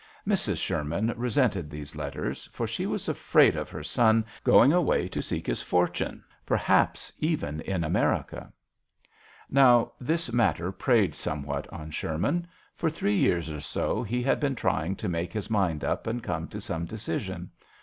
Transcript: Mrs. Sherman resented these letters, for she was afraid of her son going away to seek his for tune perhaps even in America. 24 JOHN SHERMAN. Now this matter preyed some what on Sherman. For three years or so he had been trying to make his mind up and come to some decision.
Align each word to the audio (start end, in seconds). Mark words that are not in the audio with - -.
Mrs. 0.27 0.57
Sherman 0.57 1.13
resented 1.15 1.69
these 1.69 1.95
letters, 1.95 2.49
for 2.53 2.65
she 2.65 2.87
was 2.87 3.07
afraid 3.07 3.55
of 3.55 3.69
her 3.69 3.83
son 3.83 4.25
going 4.43 4.73
away 4.73 5.07
to 5.07 5.21
seek 5.21 5.45
his 5.45 5.61
for 5.61 5.87
tune 5.87 6.23
perhaps 6.43 7.13
even 7.19 7.61
in 7.61 7.83
America. 7.83 8.35
24 8.35 8.41
JOHN 8.41 8.49
SHERMAN. 8.49 9.63
Now 9.63 9.91
this 9.99 10.33
matter 10.33 10.71
preyed 10.71 11.13
some 11.13 11.43
what 11.43 11.71
on 11.71 11.91
Sherman. 11.91 12.47
For 12.75 12.89
three 12.89 13.15
years 13.17 13.51
or 13.51 13.59
so 13.61 14.01
he 14.01 14.23
had 14.23 14.39
been 14.39 14.55
trying 14.55 14.95
to 14.95 15.07
make 15.07 15.31
his 15.33 15.51
mind 15.51 15.83
up 15.83 16.07
and 16.07 16.23
come 16.23 16.47
to 16.47 16.59
some 16.59 16.85
decision. 16.85 17.51